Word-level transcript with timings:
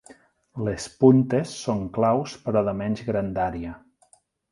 Les 0.67 0.85
puntes 1.03 1.51
són 1.65 1.83
claus 1.97 2.33
però 2.47 2.65
de 2.69 2.73
menys 2.81 3.05
grandària. 3.11 3.75